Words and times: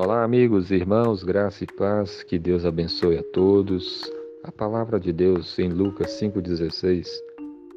Olá, 0.00 0.22
amigos, 0.22 0.70
irmãos, 0.70 1.24
graça 1.24 1.64
e 1.64 1.66
paz, 1.66 2.22
que 2.22 2.38
Deus 2.38 2.64
abençoe 2.64 3.18
a 3.18 3.22
todos. 3.32 4.08
A 4.44 4.52
palavra 4.52 5.00
de 5.00 5.12
Deus 5.12 5.58
em 5.58 5.70
Lucas 5.70 6.12
5,16 6.20 7.08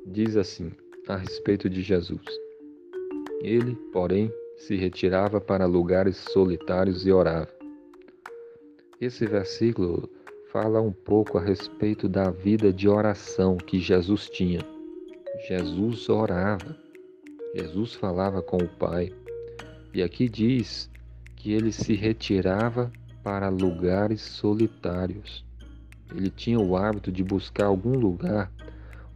diz 0.05 0.37
assim 0.37 0.69
a 1.07 1.15
respeito 1.17 1.67
de 1.67 1.81
Jesus: 1.81 2.21
Ele, 3.41 3.75
porém, 3.91 4.31
se 4.55 4.75
retirava 4.75 5.41
para 5.41 5.65
lugares 5.65 6.15
solitários 6.31 7.07
e 7.07 7.11
orava. 7.11 7.49
Esse 9.01 9.25
versículo 9.25 10.07
fala 10.51 10.79
um 10.79 10.91
pouco 10.91 11.39
a 11.39 11.41
respeito 11.41 12.07
da 12.07 12.29
vida 12.29 12.71
de 12.71 12.87
oração 12.87 13.57
que 13.57 13.79
Jesus 13.79 14.29
tinha. 14.29 14.61
Jesus 15.47 16.07
orava, 16.07 16.77
Jesus 17.55 17.95
falava 17.95 18.43
com 18.43 18.57
o 18.57 18.69
Pai. 18.77 19.11
E 19.91 20.03
aqui 20.03 20.29
diz 20.29 20.90
que 21.41 21.51
ele 21.51 21.71
se 21.71 21.95
retirava 21.95 22.91
para 23.23 23.49
lugares 23.49 24.21
solitários. 24.21 25.43
Ele 26.13 26.29
tinha 26.29 26.59
o 26.59 26.77
hábito 26.77 27.11
de 27.11 27.23
buscar 27.23 27.65
algum 27.65 27.97
lugar 27.97 28.51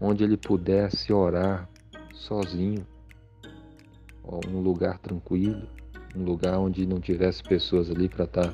onde 0.01 0.23
ele 0.23 0.35
pudesse 0.35 1.13
orar 1.13 1.69
sozinho, 2.15 2.83
um 4.47 4.59
lugar 4.59 4.97
tranquilo, 4.97 5.67
um 6.15 6.23
lugar 6.23 6.57
onde 6.57 6.87
não 6.87 6.99
tivesse 6.99 7.43
pessoas 7.43 7.91
ali 7.91 8.09
para 8.09 8.25
estar 8.25 8.47
tá, 8.47 8.53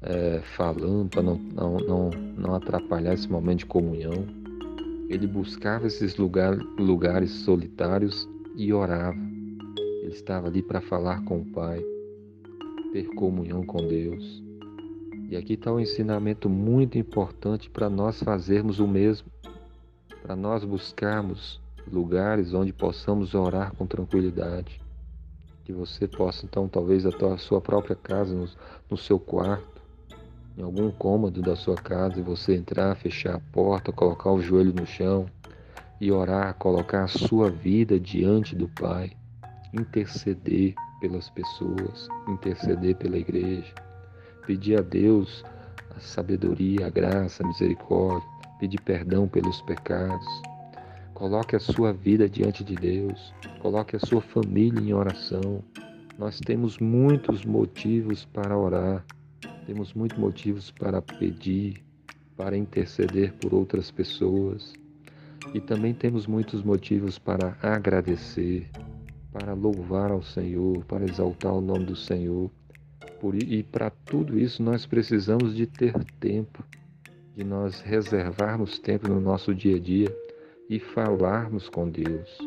é, 0.00 0.40
falando, 0.56 1.08
para 1.08 1.22
não, 1.22 1.36
não, 1.36 1.76
não, 1.78 2.10
não 2.10 2.54
atrapalhar 2.54 3.14
esse 3.14 3.28
momento 3.28 3.60
de 3.60 3.66
comunhão. 3.66 4.24
Ele 5.08 5.26
buscava 5.26 5.88
esses 5.88 6.16
lugar, 6.16 6.56
lugares 6.78 7.30
solitários 7.30 8.28
e 8.54 8.72
orava. 8.72 9.18
Ele 10.00 10.12
estava 10.12 10.46
ali 10.46 10.62
para 10.62 10.80
falar 10.80 11.24
com 11.24 11.40
o 11.40 11.44
Pai 11.46 11.84
ter 12.94 13.08
comunhão 13.08 13.66
com 13.66 13.84
Deus. 13.88 14.40
E 15.28 15.36
aqui 15.36 15.54
está 15.54 15.72
um 15.72 15.80
ensinamento 15.80 16.48
muito 16.48 16.96
importante 16.96 17.68
para 17.68 17.90
nós 17.90 18.22
fazermos 18.22 18.78
o 18.78 18.86
mesmo, 18.86 19.26
para 20.22 20.36
nós 20.36 20.62
buscarmos 20.62 21.60
lugares 21.90 22.54
onde 22.54 22.72
possamos 22.72 23.34
orar 23.34 23.74
com 23.74 23.84
tranquilidade. 23.84 24.80
Que 25.64 25.72
você 25.72 26.06
possa, 26.06 26.46
então, 26.46 26.68
talvez 26.68 27.04
a 27.04 27.36
sua 27.36 27.60
própria 27.60 27.96
casa, 27.96 28.32
no, 28.32 28.48
no 28.88 28.96
seu 28.96 29.18
quarto, 29.18 29.82
em 30.56 30.62
algum 30.62 30.88
cômodo 30.92 31.42
da 31.42 31.56
sua 31.56 31.74
casa, 31.74 32.20
e 32.20 32.22
você 32.22 32.54
entrar, 32.54 32.94
fechar 32.94 33.34
a 33.34 33.40
porta, 33.40 33.90
colocar 33.90 34.30
o 34.30 34.40
joelho 34.40 34.72
no 34.72 34.86
chão 34.86 35.26
e 36.00 36.12
orar, 36.12 36.54
colocar 36.54 37.02
a 37.02 37.08
sua 37.08 37.50
vida 37.50 37.98
diante 37.98 38.54
do 38.54 38.68
Pai, 38.68 39.10
interceder 39.72 40.76
pelas 41.04 41.28
pessoas, 41.28 42.08
interceder 42.26 42.96
pela 42.96 43.18
igreja, 43.18 43.74
pedir 44.46 44.78
a 44.78 44.80
Deus 44.80 45.44
a 45.94 46.00
sabedoria, 46.00 46.86
a 46.86 46.88
graça, 46.88 47.42
a 47.42 47.46
misericórdia, 47.46 48.26
pedir 48.58 48.80
perdão 48.80 49.28
pelos 49.28 49.60
pecados. 49.60 50.26
Coloque 51.12 51.54
a 51.54 51.60
sua 51.60 51.92
vida 51.92 52.26
diante 52.26 52.64
de 52.64 52.74
Deus, 52.74 53.34
coloque 53.60 53.94
a 53.96 53.98
sua 53.98 54.22
família 54.22 54.80
em 54.80 54.94
oração. 54.94 55.62
Nós 56.18 56.40
temos 56.40 56.78
muitos 56.78 57.44
motivos 57.44 58.24
para 58.24 58.56
orar, 58.56 59.04
temos 59.66 59.92
muitos 59.92 60.16
motivos 60.16 60.70
para 60.70 61.02
pedir, 61.02 61.84
para 62.34 62.56
interceder 62.56 63.34
por 63.34 63.52
outras 63.52 63.90
pessoas. 63.90 64.72
E 65.52 65.60
também 65.60 65.92
temos 65.92 66.26
muitos 66.26 66.62
motivos 66.62 67.18
para 67.18 67.58
agradecer, 67.60 68.70
para 69.34 69.52
louvar 69.52 70.12
ao 70.12 70.22
Senhor, 70.22 70.84
para 70.84 71.04
exaltar 71.04 71.52
o 71.52 71.60
nome 71.60 71.86
do 71.86 71.96
Senhor. 71.96 72.48
Por, 73.20 73.34
e 73.34 73.64
para 73.64 73.90
tudo 73.90 74.38
isso 74.38 74.62
nós 74.62 74.86
precisamos 74.86 75.56
de 75.56 75.66
ter 75.66 75.92
tempo, 76.20 76.62
de 77.34 77.42
nós 77.42 77.80
reservarmos 77.80 78.78
tempo 78.78 79.08
no 79.08 79.20
nosso 79.20 79.52
dia 79.52 79.74
a 79.74 79.80
dia 79.80 80.16
e 80.70 80.78
falarmos 80.78 81.68
com 81.68 81.90
Deus. 81.90 82.38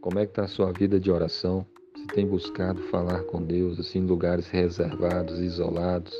Como 0.00 0.18
é 0.18 0.26
que 0.26 0.32
está 0.32 0.42
a 0.42 0.48
sua 0.48 0.72
vida 0.72 0.98
de 0.98 1.08
oração? 1.08 1.64
Você 1.94 2.06
tem 2.14 2.26
buscado 2.26 2.82
falar 2.88 3.22
com 3.24 3.40
Deus 3.40 3.78
assim 3.78 4.00
em 4.00 4.06
lugares 4.06 4.48
reservados, 4.48 5.38
isolados, 5.38 6.12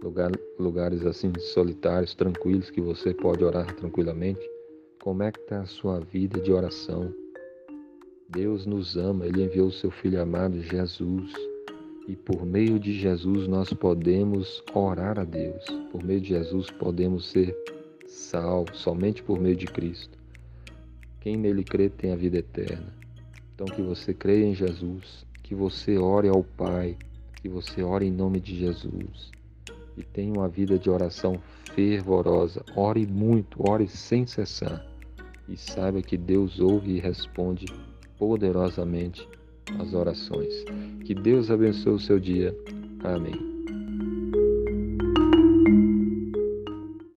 lugar, 0.00 0.30
lugares 0.56 1.04
assim 1.04 1.32
solitários, 1.36 2.14
tranquilos 2.14 2.70
que 2.70 2.80
você 2.80 3.12
pode 3.12 3.42
orar 3.42 3.74
tranquilamente? 3.74 4.40
Como 5.02 5.24
é 5.24 5.32
que 5.32 5.40
está 5.40 5.62
a 5.62 5.66
sua 5.66 5.98
vida 5.98 6.40
de 6.40 6.52
oração? 6.52 7.21
Deus 8.32 8.64
nos 8.64 8.96
ama, 8.96 9.26
Ele 9.26 9.44
enviou 9.44 9.68
o 9.68 9.72
seu 9.72 9.90
Filho 9.90 10.20
amado 10.20 10.62
Jesus. 10.62 11.32
E 12.08 12.16
por 12.16 12.46
meio 12.46 12.80
de 12.80 12.92
Jesus 12.92 13.46
nós 13.46 13.72
podemos 13.72 14.62
orar 14.74 15.18
a 15.18 15.24
Deus. 15.24 15.64
Por 15.90 16.02
meio 16.02 16.20
de 16.20 16.28
Jesus 16.28 16.70
podemos 16.70 17.30
ser 17.30 17.54
salvos, 18.06 18.78
somente 18.78 19.22
por 19.22 19.38
meio 19.38 19.54
de 19.54 19.66
Cristo. 19.66 20.18
Quem 21.20 21.36
nele 21.36 21.62
crê 21.62 21.90
tem 21.90 22.10
a 22.12 22.16
vida 22.16 22.38
eterna. 22.38 22.92
Então 23.54 23.66
que 23.66 23.82
você 23.82 24.14
creia 24.14 24.46
em 24.46 24.54
Jesus, 24.54 25.26
que 25.42 25.54
você 25.54 25.98
ore 25.98 26.28
ao 26.28 26.42
Pai, 26.42 26.96
que 27.34 27.48
você 27.48 27.82
ore 27.82 28.06
em 28.06 28.10
nome 28.12 28.40
de 28.40 28.56
Jesus 28.56 29.30
e 29.96 30.02
tenha 30.02 30.32
uma 30.32 30.48
vida 30.48 30.78
de 30.78 30.88
oração 30.88 31.38
fervorosa. 31.74 32.64
Ore 32.74 33.06
muito, 33.06 33.58
ore 33.70 33.86
sem 33.86 34.26
cessar 34.26 34.84
e 35.48 35.56
saiba 35.56 36.00
que 36.00 36.16
Deus 36.16 36.58
ouve 36.60 36.92
e 36.92 37.00
responde 37.00 37.66
poderosamente 38.22 39.28
as 39.80 39.92
orações. 39.92 40.64
Que 41.04 41.12
Deus 41.12 41.50
abençoe 41.50 41.94
o 41.94 41.98
seu 41.98 42.20
dia. 42.20 42.56
Amém. 43.02 43.51